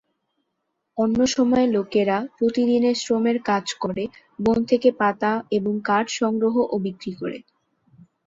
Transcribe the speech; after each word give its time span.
অন্য 0.97 1.19
সময়ে 1.27 1.67
লোকেরা 1.75 2.17
প্রতিদিনের 2.37 2.95
শ্রমের 2.95 3.37
কাজ 3.49 3.65
করে, 3.83 4.03
বন 4.39 4.59
থেকে 4.65 4.89
পাতা 5.01 5.31
এবং 5.57 5.73
কাঠ 5.85 6.05
সংগ্রহ 6.19 6.55
ও 6.65 6.85
বিক্রি 6.85 7.13
করে। 7.15 7.37